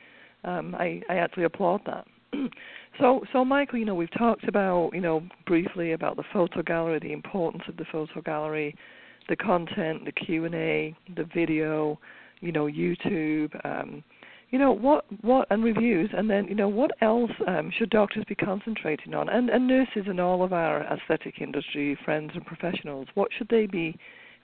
um, 0.43 0.75
I, 0.75 1.01
I 1.09 1.15
actually 1.15 1.43
applaud 1.43 1.81
that. 1.85 2.05
so, 2.99 3.21
so 3.31 3.43
Michael, 3.43 3.79
you 3.79 3.85
know, 3.85 3.95
we've 3.95 4.11
talked 4.17 4.47
about, 4.47 4.91
you 4.93 5.01
know, 5.01 5.23
briefly 5.45 5.93
about 5.93 6.15
the 6.15 6.23
photo 6.31 6.61
gallery, 6.61 6.99
the 6.99 7.13
importance 7.13 7.63
of 7.67 7.77
the 7.77 7.85
photo 7.91 8.21
gallery, 8.21 8.75
the 9.27 9.35
content, 9.35 10.05
the 10.05 10.11
Q 10.11 10.45
and 10.45 10.55
A, 10.55 10.95
the 11.15 11.27
video, 11.33 11.99
you 12.39 12.51
know, 12.51 12.65
YouTube, 12.65 13.53
um, 13.65 14.03
you 14.49 14.57
know, 14.57 14.71
what, 14.71 15.05
what, 15.21 15.47
and 15.51 15.63
reviews, 15.63 16.09
and 16.17 16.27
then, 16.27 16.47
you 16.47 16.55
know, 16.55 16.67
what 16.67 16.91
else 17.01 17.31
um, 17.47 17.71
should 17.77 17.91
doctors 17.91 18.25
be 18.27 18.33
concentrating 18.33 19.13
on, 19.13 19.29
and, 19.29 19.49
and 19.49 19.67
nurses 19.67 20.05
and 20.07 20.19
all 20.19 20.41
of 20.41 20.53
our 20.53 20.81
aesthetic 20.85 21.35
industry 21.39 21.97
friends 22.03 22.31
and 22.33 22.45
professionals, 22.45 23.07
what 23.13 23.29
should 23.37 23.47
they 23.49 23.67
be 23.67 23.95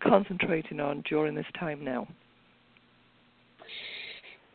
concentrating 0.01 0.79
on 0.79 1.03
during 1.09 1.35
this 1.35 1.45
time 1.59 1.83
now? 1.83 2.07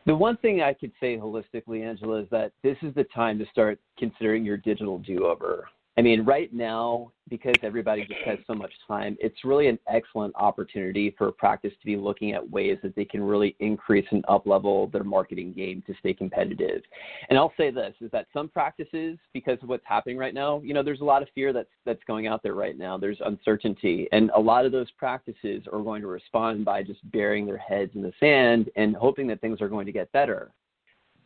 The 0.06 0.14
one 0.14 0.36
thing 0.38 0.62
I 0.62 0.72
could 0.72 0.92
say 0.98 1.16
holistically, 1.16 1.84
Angela, 1.84 2.22
is 2.22 2.28
that 2.30 2.52
this 2.62 2.76
is 2.82 2.94
the 2.94 3.04
time 3.14 3.38
to 3.38 3.46
start 3.52 3.78
considering 3.98 4.44
your 4.44 4.56
digital 4.56 4.98
do 4.98 5.26
over. 5.26 5.68
I 5.98 6.02
mean, 6.02 6.24
right 6.24 6.52
now, 6.52 7.12
because 7.28 7.56
everybody 7.62 8.02
just 8.06 8.20
has 8.24 8.38
so 8.46 8.54
much 8.54 8.72
time, 8.86 9.16
it's 9.20 9.44
really 9.44 9.66
an 9.66 9.78
excellent 9.92 10.34
opportunity 10.36 11.14
for 11.18 11.28
a 11.28 11.32
practice 11.32 11.72
to 11.80 11.86
be 11.86 11.96
looking 11.96 12.32
at 12.32 12.48
ways 12.48 12.78
that 12.82 12.94
they 12.94 13.04
can 13.04 13.22
really 13.22 13.56
increase 13.58 14.06
and 14.10 14.24
uplevel 14.26 14.90
their 14.92 15.04
marketing 15.04 15.52
game 15.52 15.82
to 15.86 15.94
stay 15.98 16.14
competitive. 16.14 16.82
And 17.28 17.38
I'll 17.38 17.52
say 17.56 17.70
this 17.70 17.94
is 18.00 18.10
that 18.12 18.28
some 18.32 18.48
practices, 18.48 19.18
because 19.32 19.58
of 19.62 19.68
what's 19.68 19.84
happening 19.84 20.16
right 20.16 20.32
now, 20.32 20.60
you 20.64 20.74
know, 20.74 20.82
there's 20.82 21.00
a 21.00 21.04
lot 21.04 21.22
of 21.22 21.28
fear 21.34 21.52
that's 21.52 21.68
that's 21.84 22.02
going 22.06 22.26
out 22.26 22.42
there 22.42 22.54
right 22.54 22.78
now. 22.78 22.96
There's 22.96 23.20
uncertainty. 23.24 24.08
And 24.12 24.30
a 24.34 24.40
lot 24.40 24.64
of 24.64 24.72
those 24.72 24.90
practices 24.92 25.64
are 25.72 25.82
going 25.82 26.02
to 26.02 26.08
respond 26.08 26.64
by 26.64 26.82
just 26.82 27.00
burying 27.10 27.46
their 27.46 27.58
heads 27.58 27.90
in 27.94 28.02
the 28.02 28.12
sand 28.20 28.70
and 28.76 28.94
hoping 28.94 29.26
that 29.26 29.40
things 29.40 29.60
are 29.60 29.68
going 29.68 29.86
to 29.86 29.92
get 29.92 30.10
better. 30.12 30.52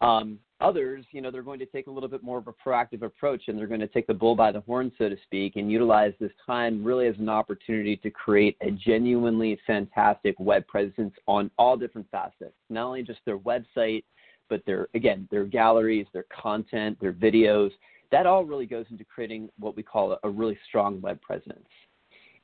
Um, 0.00 0.38
others, 0.64 1.04
you 1.11 1.21
know, 1.21 1.30
they're 1.30 1.42
going 1.42 1.59
to 1.59 1.66
take 1.66 1.87
a 1.88 1.90
little 1.90 2.09
bit 2.09 2.23
more 2.23 2.38
of 2.38 2.49
a 2.49 2.52
proactive 2.52 3.02
approach 3.02 3.42
and 3.49 3.59
they're 3.59 3.66
going 3.66 3.80
to 3.80 3.87
take 3.87 4.06
the 4.06 4.14
bull 4.14 4.35
by 4.35 4.50
the 4.50 4.61
horn, 4.62 4.90
so 4.97 5.09
to 5.09 5.16
speak, 5.25 5.56
and 5.56 5.71
utilize 5.71 6.14
this 6.18 6.33
time 6.47 6.83
really 6.83 7.06
as 7.06 7.16
an 7.18 7.28
opportunity 7.28 7.97
to 7.97 8.11
create 8.11 8.56
a 8.62 8.71
genuinely 8.71 9.59
fantastic 9.66 10.35
web 10.40 10.66
presence 10.66 11.14
on 11.26 11.50
all 11.59 11.76
different 11.76 12.06
facets, 12.11 12.54
not 12.71 12.87
only 12.87 13.02
just 13.02 13.21
their 13.26 13.38
website, 13.38 14.04
but 14.49 14.64
their, 14.64 14.88
again, 14.94 15.28
their 15.30 15.44
galleries, 15.44 16.06
their 16.12 16.25
content, 16.25 16.99
their 17.00 17.12
videos. 17.12 17.71
That 18.11 18.26
all 18.26 18.44
really 18.44 18.66
goes 18.66 18.87
into 18.90 19.04
creating 19.04 19.50
what 19.59 19.76
we 19.76 19.83
call 19.83 20.18
a, 20.23 20.30
really 20.30 20.59
strong 20.66 21.00
web 21.02 21.21
presence. 21.21 21.68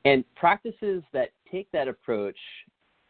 And 0.05 0.23
practices 0.35 1.03
that 1.13 1.29
take 1.51 1.71
that 1.71 1.87
approach, 1.87 2.37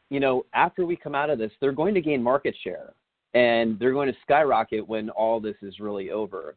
you 0.10 0.20
know, 0.20 0.46
after 0.53 0.86
we 0.86 0.96
come 0.96 1.15
out 1.15 1.30
of 1.30 1.38
this, 1.38 1.51
they're 1.60 1.72
going 1.72 1.94
to 1.96 2.01
gain 2.01 2.24
market 2.24 2.56
share 2.63 2.94
and 3.34 3.80
they're 3.80 3.94
going 3.94 4.12
to 4.12 4.18
skyrocket 4.22 4.88
when 4.88 5.10
all 5.12 5.40
this 5.40 5.56
is 5.62 5.80
really 5.80 6.12
over. 6.12 6.56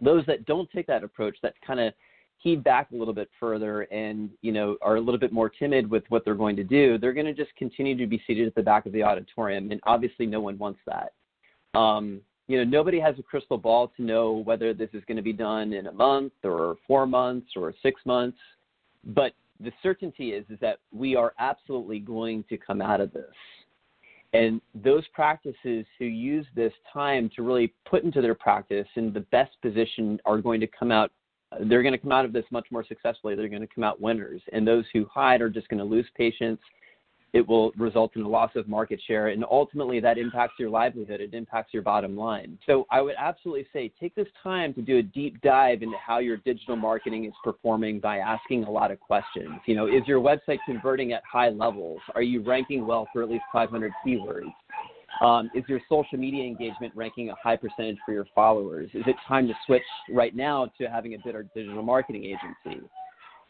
Those 0.00 0.24
that 0.26 0.46
don't 0.46 0.70
take 0.70 0.86
that 0.86 1.04
approach, 1.04 1.36
that 1.42 1.54
kind 1.66 1.80
of 1.80 1.92
heave 2.38 2.62
back 2.62 2.90
a 2.92 2.96
little 2.96 3.14
bit 3.14 3.30
further 3.40 3.82
and 3.82 4.30
you 4.42 4.52
know 4.52 4.76
are 4.82 4.96
a 4.96 5.00
little 5.00 5.18
bit 5.18 5.32
more 5.32 5.48
timid 5.48 5.90
with 5.90 6.04
what 6.10 6.24
they're 6.24 6.34
going 6.34 6.56
to 6.56 6.64
do, 6.64 6.98
they're 6.98 7.14
going 7.14 7.26
to 7.26 7.34
just 7.34 7.54
continue 7.56 7.96
to 7.96 8.06
be 8.06 8.22
seated 8.26 8.46
at 8.46 8.54
the 8.54 8.62
back 8.62 8.86
of 8.86 8.92
the 8.92 9.02
auditorium, 9.02 9.70
and 9.70 9.80
obviously 9.84 10.26
no 10.26 10.40
one 10.40 10.58
wants 10.58 10.80
that. 10.86 11.12
Um, 11.78 12.20
you 12.48 12.58
know, 12.58 12.64
nobody 12.64 13.00
has 13.00 13.18
a 13.18 13.22
crystal 13.22 13.58
ball 13.58 13.92
to 13.96 14.02
know 14.02 14.42
whether 14.44 14.72
this 14.72 14.90
is 14.92 15.02
going 15.06 15.16
to 15.16 15.22
be 15.22 15.32
done 15.32 15.72
in 15.72 15.88
a 15.88 15.92
month 15.92 16.32
or 16.44 16.76
four 16.86 17.06
months 17.06 17.48
or 17.56 17.74
six 17.82 18.00
months, 18.04 18.38
but 19.04 19.32
the 19.60 19.72
certainty 19.82 20.30
is 20.30 20.44
is 20.50 20.58
that 20.60 20.78
we 20.92 21.16
are 21.16 21.32
absolutely 21.38 21.98
going 21.98 22.44
to 22.48 22.56
come 22.56 22.80
out 22.80 23.00
of 23.00 23.12
this. 23.12 23.24
And 24.32 24.60
those 24.74 25.06
practices 25.14 25.86
who 25.98 26.04
use 26.04 26.46
this 26.54 26.72
time 26.92 27.30
to 27.36 27.42
really 27.42 27.72
put 27.88 28.04
into 28.04 28.20
their 28.20 28.34
practice 28.34 28.88
in 28.96 29.12
the 29.12 29.20
best 29.20 29.52
position 29.62 30.20
are 30.26 30.38
going 30.38 30.60
to 30.60 30.66
come 30.66 30.90
out 30.90 31.10
they're 31.60 31.82
going 31.82 31.92
to 31.92 31.98
come 31.98 32.12
out 32.12 32.24
of 32.24 32.32
this 32.32 32.44
much 32.50 32.66
more 32.70 32.84
successfully. 32.84 33.34
They're 33.34 33.48
going 33.48 33.62
to 33.62 33.68
come 33.72 33.84
out 33.84 34.00
winners. 34.00 34.42
And 34.52 34.66
those 34.66 34.84
who 34.92 35.06
hide 35.06 35.40
are 35.40 35.48
just 35.48 35.68
going 35.68 35.78
to 35.78 35.84
lose 35.84 36.06
patients 36.16 36.62
it 37.36 37.46
will 37.46 37.70
result 37.76 38.16
in 38.16 38.22
a 38.22 38.28
loss 38.28 38.50
of 38.56 38.66
market 38.66 38.98
share, 39.06 39.28
and 39.28 39.44
ultimately 39.50 40.00
that 40.00 40.16
impacts 40.16 40.54
your 40.58 40.70
livelihood. 40.70 41.20
It 41.20 41.34
impacts 41.34 41.74
your 41.74 41.82
bottom 41.82 42.16
line. 42.16 42.58
So 42.64 42.86
I 42.90 43.02
would 43.02 43.14
absolutely 43.18 43.66
say 43.74 43.92
take 44.00 44.14
this 44.14 44.26
time 44.42 44.72
to 44.72 44.80
do 44.80 44.98
a 44.98 45.02
deep 45.02 45.38
dive 45.42 45.82
into 45.82 45.98
how 45.98 46.18
your 46.18 46.38
digital 46.38 46.76
marketing 46.76 47.26
is 47.26 47.34
performing 47.44 48.00
by 48.00 48.18
asking 48.18 48.64
a 48.64 48.70
lot 48.70 48.90
of 48.90 48.98
questions. 49.00 49.50
You 49.66 49.76
know, 49.76 49.86
is 49.86 50.06
your 50.06 50.18
website 50.18 50.58
converting 50.64 51.12
at 51.12 51.22
high 51.30 51.50
levels? 51.50 52.00
Are 52.14 52.22
you 52.22 52.42
ranking 52.42 52.86
well 52.86 53.06
for 53.12 53.22
at 53.22 53.28
least 53.28 53.44
500 53.52 53.92
keywords? 54.04 54.50
Um, 55.20 55.50
is 55.54 55.64
your 55.68 55.80
social 55.90 56.18
media 56.18 56.44
engagement 56.44 56.94
ranking 56.96 57.28
a 57.28 57.34
high 57.34 57.56
percentage 57.56 57.98
for 58.06 58.12
your 58.12 58.26
followers? 58.34 58.88
Is 58.94 59.04
it 59.06 59.16
time 59.28 59.46
to 59.46 59.54
switch 59.66 59.82
right 60.10 60.34
now 60.34 60.70
to 60.78 60.86
having 60.86 61.14
a 61.14 61.18
better 61.18 61.46
digital 61.54 61.82
marketing 61.82 62.24
agency? 62.24 62.82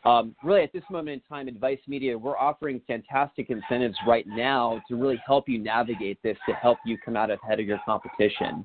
Um, 0.07 0.37
really, 0.45 0.63
at 0.63 0.73
this 0.73 0.85
moment 0.89 1.21
in 1.21 1.21
time, 1.29 1.49
Advice 1.49 1.81
Media, 1.89 2.17
we're 2.17 2.39
offering 2.39 2.81
fantastic 2.87 3.51
incentives 3.51 3.97
right 4.07 4.25
now 4.25 4.81
to 4.89 4.95
really 4.95 5.21
help 5.27 5.49
you 5.49 5.59
navigate 5.59 6.23
this, 6.23 6.37
to 6.49 6.55
help 6.55 6.79
you 6.87 6.97
come 6.97 7.17
out 7.17 7.29
ahead 7.29 7.59
of 7.59 7.67
your 7.67 7.81
competition. 7.85 8.65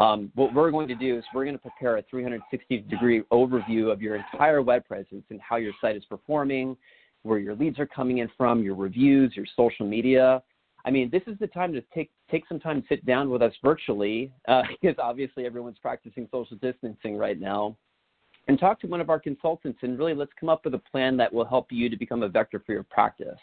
Um, 0.00 0.30
what 0.36 0.54
we're 0.54 0.70
going 0.70 0.86
to 0.86 0.94
do 0.94 1.18
is 1.18 1.24
we're 1.34 1.44
going 1.44 1.56
to 1.56 1.60
prepare 1.62 1.96
a 1.96 2.02
360 2.08 2.78
degree 2.88 3.22
overview 3.32 3.92
of 3.92 4.00
your 4.00 4.14
entire 4.14 4.62
web 4.62 4.86
presence 4.86 5.24
and 5.30 5.40
how 5.40 5.56
your 5.56 5.72
site 5.80 5.96
is 5.96 6.04
performing, 6.04 6.76
where 7.24 7.40
your 7.40 7.56
leads 7.56 7.80
are 7.80 7.86
coming 7.86 8.18
in 8.18 8.30
from, 8.36 8.62
your 8.62 8.76
reviews, 8.76 9.34
your 9.34 9.46
social 9.56 9.88
media. 9.88 10.40
I 10.84 10.92
mean, 10.92 11.10
this 11.10 11.22
is 11.26 11.36
the 11.40 11.48
time 11.48 11.72
to 11.72 11.82
take 11.92 12.12
take 12.30 12.46
some 12.46 12.60
time 12.60 12.82
to 12.82 12.88
sit 12.88 13.04
down 13.04 13.28
with 13.28 13.42
us 13.42 13.52
virtually, 13.60 14.30
uh, 14.46 14.62
because 14.80 14.94
obviously 15.02 15.46
everyone's 15.46 15.78
practicing 15.82 16.28
social 16.30 16.56
distancing 16.58 17.16
right 17.16 17.40
now 17.40 17.76
and 18.48 18.58
talk 18.58 18.80
to 18.80 18.86
one 18.86 19.00
of 19.00 19.10
our 19.10 19.18
consultants 19.18 19.78
and 19.82 19.98
really 19.98 20.14
let's 20.14 20.32
come 20.38 20.48
up 20.48 20.64
with 20.64 20.74
a 20.74 20.78
plan 20.78 21.16
that 21.16 21.32
will 21.32 21.44
help 21.44 21.66
you 21.70 21.88
to 21.88 21.96
become 21.96 22.22
a 22.22 22.28
vector 22.28 22.62
for 22.64 22.72
your 22.72 22.84
practice. 22.84 23.38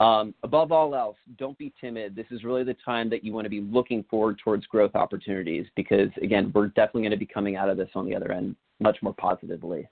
Um, 0.00 0.34
above 0.42 0.72
all 0.72 0.94
else, 0.94 1.16
don't 1.38 1.56
be 1.56 1.72
timid. 1.80 2.16
This 2.16 2.26
is 2.30 2.42
really 2.42 2.64
the 2.64 2.76
time 2.84 3.08
that 3.10 3.22
you 3.22 3.32
want 3.32 3.44
to 3.44 3.50
be 3.50 3.60
looking 3.60 4.04
forward 4.10 4.40
towards 4.42 4.66
growth 4.66 4.96
opportunities 4.96 5.66
because, 5.76 6.08
again, 6.20 6.50
we're 6.52 6.68
definitely 6.68 7.02
going 7.02 7.12
to 7.12 7.16
be 7.16 7.26
coming 7.26 7.54
out 7.54 7.68
of 7.68 7.76
this 7.76 7.90
on 7.94 8.06
the 8.06 8.14
other 8.14 8.32
end 8.32 8.56
much 8.80 8.96
more 9.02 9.14
positively. 9.14 9.86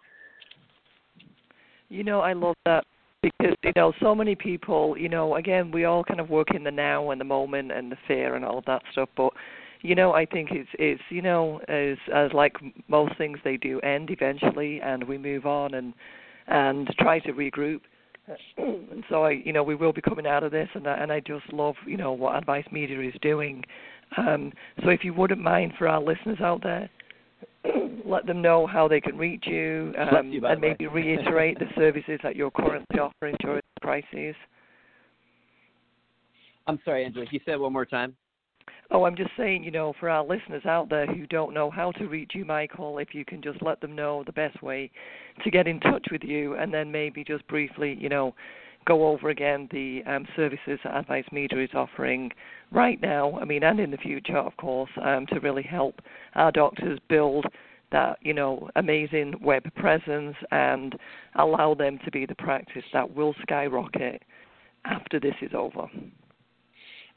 You 1.89 2.03
know, 2.03 2.21
I 2.21 2.33
love 2.33 2.57
that 2.65 2.85
because 3.23 3.55
you 3.63 3.73
know 3.77 3.93
so 4.01 4.15
many 4.15 4.35
people 4.35 4.97
you 4.99 5.09
know 5.09 5.37
again 5.37 5.71
we 5.71 5.85
all 5.85 6.03
kind 6.03 6.19
of 6.19 6.29
work 6.29 6.49
in 6.55 6.65
the 6.65 6.71
now 6.71 7.11
and 7.11 7.21
the 7.21 7.25
moment 7.25 7.71
and 7.71 7.91
the 7.91 7.97
fear 8.09 8.35
and 8.35 8.45
all 8.45 8.59
of 8.59 8.65
that 8.65 8.83
stuff 8.91 9.09
but 9.17 9.33
you 9.83 9.95
know, 9.95 10.13
I 10.13 10.25
think 10.25 10.51
it's 10.53 10.69
it's 10.79 11.03
you 11.11 11.23
know 11.23 11.61
as 11.69 11.99
as 12.15 12.33
like 12.33 12.57
most 12.89 13.17
things 13.19 13.39
they 13.45 13.57
do 13.57 13.81
end 13.81 14.11
eventually, 14.11 14.81
and 14.81 15.05
we 15.05 15.19
move 15.19 15.45
on 15.45 15.75
and 15.75 15.93
and 16.47 16.89
try 16.99 17.19
to 17.21 17.33
regroup. 17.33 17.81
and 18.57 19.03
so 19.09 19.25
I, 19.25 19.33
you 19.33 19.53
know, 19.53 19.65
we 19.65 19.75
will 19.75 19.93
be 19.93 20.01
coming 20.01 20.27
out 20.27 20.45
of 20.45 20.53
this, 20.53 20.69
and 20.75 20.87
I, 20.87 20.95
and 20.99 21.13
I 21.13 21.21
just 21.21 21.53
love 21.53 21.75
you 21.87 21.97
know 21.97 22.13
what 22.13 22.37
Advice 22.37 22.67
Media 22.71 23.01
is 23.01 23.15
doing. 23.21 23.65
Um, 24.17 24.53
so 24.85 24.91
if 24.91 25.05
you 25.05 25.15
wouldn't 25.15 25.41
mind 25.41 25.73
for 25.79 25.89
our 25.89 26.01
listeners 26.01 26.39
out 26.41 26.63
there, 26.63 26.89
let 28.05 28.27
them 28.27 28.43
know 28.43 28.67
how 28.67 28.87
they 28.87 29.01
can 29.01 29.17
reach 29.17 29.45
you, 29.47 29.95
um, 29.99 30.31
you 30.31 30.45
and 30.47 30.61
maybe 30.61 30.87
reiterate 30.87 31.59
the 31.59 31.67
services 31.77 32.21
that 32.23 32.37
you're 32.37 32.51
currently 32.51 33.01
offering 33.01 33.37
during 33.41 33.63
the 33.75 33.81
crisis. 33.81 34.37
I'm 36.67 36.79
sorry, 36.85 37.05
Angela. 37.05 37.27
You 37.31 37.41
said 37.45 37.59
one 37.59 37.73
more 37.73 37.87
time. 37.87 38.15
Oh, 38.91 39.05
I'm 39.05 39.17
just 39.17 39.31
saying, 39.39 39.65
you 39.65 39.71
know, 39.71 39.95
for 39.99 40.11
our 40.11 40.25
listeners 40.25 40.67
out 40.67 40.91
there 40.91 41.07
who 41.07 41.27
don't 41.27 41.55
know 41.55 41.71
how 41.71 41.93
to 41.93 42.07
reach 42.07 42.33
you, 42.35 42.45
Michael, 42.45 42.99
if 42.99 43.15
you 43.15 43.25
can 43.25 43.41
just 43.41 43.63
let 43.63 43.81
them 43.81 43.97
know 43.97 44.23
the 44.27 44.33
best 44.33 44.63
way 44.63 44.91
to 45.43 45.51
get 45.51 45.67
in 45.67 45.81
touch 45.81 46.07
with 46.11 46.23
you, 46.23 46.57
and 46.57 46.73
then 46.73 46.93
maybe 46.93 47.25
just 47.25 47.47
briefly, 47.49 47.97
you 47.99 48.11
know, 48.11 48.35
go 48.85 49.07
over 49.09 49.31
again 49.31 49.69
the 49.71 50.03
um, 50.07 50.27
services 50.37 50.79
that 50.85 50.97
Advice 50.97 51.25
Media 51.33 51.63
is 51.63 51.71
offering 51.73 52.31
right 52.71 53.01
now, 53.01 53.39
I 53.41 53.45
mean, 53.45 53.63
and 53.63 53.81
in 53.81 53.91
the 53.91 53.97
future, 53.97 54.37
of 54.39 54.57
course, 54.57 54.91
um, 55.03 55.27
to 55.27 55.41
really 55.41 55.63
help 55.63 56.01
our 56.35 56.53
doctors 56.53 56.99
build 57.09 57.47
that, 57.93 58.19
you 58.23 58.35
know, 58.35 58.69
amazing 58.77 59.35
web 59.41 59.63
presence 59.75 60.35
and 60.51 60.97
allow 61.37 61.75
them 61.75 61.99
to 62.05 62.11
be 62.11 62.27
the 62.27 62.35
practice 62.35 62.85
that 62.93 63.15
will 63.15 63.35
skyrocket 63.43 64.23
after 64.85 65.21
this 65.21 65.35
is 65.43 65.53
over. 65.55 65.87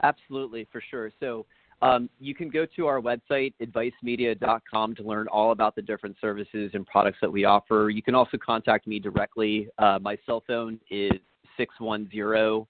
Absolutely, 0.02 0.68
for 0.70 0.82
sure. 0.90 1.10
So 1.20 1.46
Um, 1.82 2.08
you 2.18 2.34
can 2.34 2.48
go 2.48 2.66
to 2.76 2.86
our 2.86 3.00
website, 3.00 3.52
advicemedia.com, 3.62 4.94
to 4.94 5.02
learn 5.02 5.28
all 5.28 5.52
about 5.52 5.74
the 5.74 5.82
different 5.82 6.16
services 6.20 6.70
and 6.74 6.86
products 6.86 7.18
that 7.20 7.30
we 7.30 7.44
offer. 7.44 7.90
You 7.90 8.02
can 8.02 8.14
also 8.14 8.38
contact 8.38 8.86
me 8.86 8.98
directly. 8.98 9.68
Uh, 9.78 9.98
my 10.00 10.16
cell 10.26 10.42
phone 10.46 10.80
is 10.90 11.12
610 11.56 12.66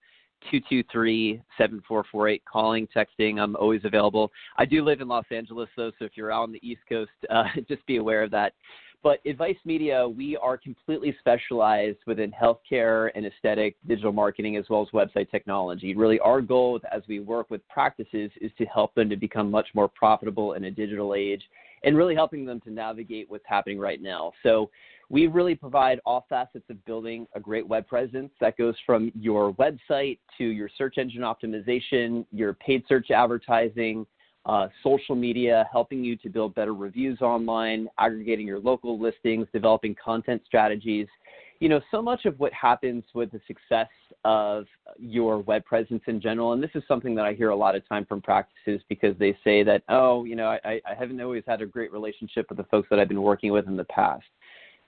223 0.50 1.42
7448. 1.56 2.42
Calling, 2.44 2.88
texting, 2.94 3.40
I'm 3.40 3.56
always 3.56 3.80
available. 3.84 4.30
I 4.56 4.64
do 4.64 4.84
live 4.84 5.00
in 5.00 5.08
Los 5.08 5.24
Angeles, 5.30 5.68
though, 5.76 5.90
so 5.98 6.04
if 6.04 6.12
you're 6.14 6.32
out 6.32 6.42
on 6.42 6.52
the 6.52 6.60
East 6.62 6.82
Coast, 6.88 7.10
uh, 7.30 7.44
just 7.68 7.84
be 7.86 7.96
aware 7.96 8.22
of 8.22 8.30
that. 8.32 8.52
But 9.06 9.20
Advice 9.24 9.56
Media, 9.64 10.08
we 10.08 10.36
are 10.36 10.58
completely 10.58 11.14
specialized 11.20 11.98
within 12.08 12.32
healthcare 12.32 13.10
and 13.14 13.24
aesthetic 13.24 13.76
digital 13.86 14.10
marketing 14.10 14.56
as 14.56 14.64
well 14.68 14.82
as 14.82 14.88
website 14.88 15.30
technology. 15.30 15.94
Really, 15.94 16.18
our 16.18 16.40
goal 16.40 16.80
as 16.90 17.02
we 17.06 17.20
work 17.20 17.48
with 17.48 17.60
practices 17.68 18.32
is 18.40 18.50
to 18.58 18.64
help 18.64 18.96
them 18.96 19.08
to 19.08 19.16
become 19.16 19.48
much 19.48 19.68
more 19.74 19.86
profitable 19.86 20.54
in 20.54 20.64
a 20.64 20.72
digital 20.72 21.14
age 21.14 21.40
and 21.84 21.96
really 21.96 22.16
helping 22.16 22.44
them 22.44 22.60
to 22.62 22.72
navigate 22.72 23.30
what's 23.30 23.44
happening 23.46 23.78
right 23.78 24.02
now. 24.02 24.32
So, 24.42 24.70
we 25.08 25.28
really 25.28 25.54
provide 25.54 26.00
all 26.04 26.26
facets 26.28 26.68
of 26.68 26.84
building 26.84 27.28
a 27.36 27.38
great 27.38 27.64
web 27.64 27.86
presence 27.86 28.32
that 28.40 28.58
goes 28.58 28.74
from 28.84 29.12
your 29.14 29.52
website 29.52 30.18
to 30.36 30.44
your 30.44 30.68
search 30.76 30.98
engine 30.98 31.22
optimization, 31.22 32.26
your 32.32 32.54
paid 32.54 32.82
search 32.88 33.12
advertising, 33.12 34.04
uh, 34.46 34.68
social 34.82 35.16
media, 35.16 35.68
helping 35.70 36.04
you 36.04 36.16
to 36.16 36.28
build 36.28 36.54
better 36.54 36.72
reviews 36.72 37.20
online, 37.20 37.88
aggregating 37.98 38.46
your 38.46 38.60
local 38.60 38.98
listings, 38.98 39.46
developing 39.52 39.94
content 40.02 40.40
strategies. 40.46 41.08
You 41.58 41.68
know, 41.68 41.80
so 41.90 42.00
much 42.00 42.26
of 42.26 42.38
what 42.38 42.52
happens 42.52 43.02
with 43.14 43.32
the 43.32 43.40
success 43.46 43.88
of 44.24 44.66
your 44.98 45.38
web 45.38 45.64
presence 45.64 46.02
in 46.06 46.20
general, 46.20 46.52
and 46.52 46.62
this 46.62 46.70
is 46.74 46.82
something 46.86 47.14
that 47.14 47.24
I 47.24 47.32
hear 47.32 47.48
a 47.48 47.56
lot 47.56 47.74
of 47.74 47.86
time 47.88 48.04
from 48.04 48.20
practices 48.20 48.82
because 48.88 49.16
they 49.18 49.36
say 49.42 49.62
that, 49.64 49.82
oh, 49.88 50.24
you 50.24 50.36
know, 50.36 50.48
I, 50.64 50.80
I 50.86 50.94
haven't 50.96 51.20
always 51.20 51.44
had 51.46 51.62
a 51.62 51.66
great 51.66 51.92
relationship 51.92 52.46
with 52.48 52.58
the 52.58 52.64
folks 52.64 52.88
that 52.90 53.00
I've 53.00 53.08
been 53.08 53.22
working 53.22 53.52
with 53.52 53.66
in 53.66 53.76
the 53.76 53.84
past 53.84 54.24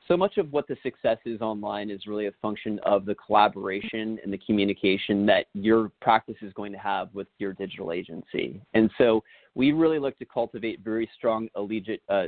so 0.09 0.17
much 0.17 0.39
of 0.39 0.51
what 0.53 0.67
the 0.67 0.77
success 0.83 1.19
is 1.27 1.41
online 1.43 1.91
is 1.91 2.07
really 2.07 2.27
a 2.27 2.33
function 2.43 2.81
of 2.83 3.05
the 3.05 3.15
collaboration 3.15 4.19
and 4.23 4.33
the 4.33 4.39
communication 4.39 5.27
that 5.27 5.47
your 5.53 5.93
practice 6.01 6.37
is 6.41 6.53
going 6.55 6.73
to 6.73 6.79
have 6.79 7.15
with 7.15 7.29
your 7.39 7.53
digital 7.53 7.93
agency. 7.93 8.61
And 8.73 8.91
so 8.97 9.23
we 9.55 9.73
really 9.73 9.99
look 9.99 10.19
to 10.19 10.25
cultivate 10.25 10.81
very 10.81 11.09
strong 11.17 11.49
allegiate, 11.55 12.03
uh, 12.09 12.27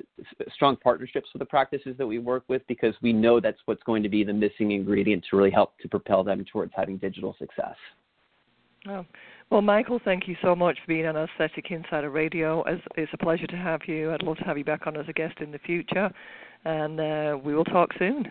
strong 0.53 0.77
partnerships 0.77 1.29
with 1.33 1.41
the 1.41 1.47
practices 1.47 1.97
that 1.97 2.07
we 2.07 2.19
work 2.19 2.45
with 2.49 2.63
because 2.69 2.95
we 3.01 3.13
know 3.13 3.41
that's 3.41 3.61
what's 3.65 3.83
going 3.85 4.03
to 4.03 4.09
be 4.11 4.25
the 4.25 4.33
missing 4.33 4.73
ingredient 4.73 5.25
to 5.31 5.37
really 5.37 5.51
help 5.51 5.79
to 5.79 5.89
propel 5.89 6.23
them 6.23 6.45
towards 6.53 6.73
having 6.77 6.99
digital 6.99 7.35
success. 7.39 7.77
Oh. 8.89 9.05
Well, 9.51 9.61
Michael, 9.61 10.01
thank 10.05 10.29
you 10.29 10.37
so 10.43 10.55
much 10.55 10.79
for 10.79 10.87
being 10.87 11.07
on 11.07 11.17
Aesthetic 11.17 11.71
Insider 11.71 12.09
Radio. 12.09 12.65
It's 12.97 13.13
a 13.13 13.19
pleasure 13.19 13.47
to 13.49 13.57
have 13.57 13.81
you. 13.87 14.13
I'd 14.13 14.23
love 14.23 14.39
to 14.39 14.45
have 14.45 14.57
you 14.57 14.65
back 14.65 14.87
on 14.87 14.97
as 14.97 15.07
a 15.09 15.13
guest 15.13 15.39
in 15.41 15.51
the 15.51 15.59
future 15.59 16.11
and 16.65 17.01
uh, 17.01 17.39
we 17.43 17.55
will 17.55 17.65
talk 17.65 17.91
soon. 17.99 18.31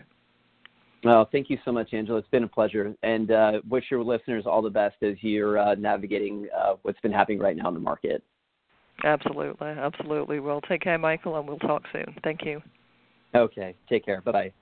Well, 1.02 1.28
thank 1.32 1.48
you 1.48 1.58
so 1.64 1.72
much, 1.72 1.94
Angela. 1.94 2.18
It's 2.18 2.28
been 2.28 2.44
a 2.44 2.48
pleasure, 2.48 2.94
and 3.02 3.30
uh, 3.30 3.52
wish 3.68 3.84
your 3.90 4.04
listeners 4.04 4.44
all 4.46 4.60
the 4.60 4.70
best 4.70 4.96
as 5.02 5.14
you're 5.22 5.58
uh, 5.58 5.74
navigating 5.76 6.46
uh, 6.56 6.74
what's 6.82 7.00
been 7.00 7.12
happening 7.12 7.38
right 7.38 7.56
now 7.56 7.68
in 7.68 7.74
the 7.74 7.80
market. 7.80 8.22
Absolutely, 9.02 9.68
absolutely. 9.68 10.40
Well, 10.40 10.60
take 10.60 10.82
care, 10.82 10.98
Michael, 10.98 11.38
and 11.38 11.48
we'll 11.48 11.58
talk 11.58 11.84
soon. 11.90 12.14
Thank 12.22 12.44
you. 12.44 12.60
Okay, 13.34 13.74
take 13.88 14.04
care. 14.04 14.20
Bye 14.20 14.32
bye. 14.32 14.52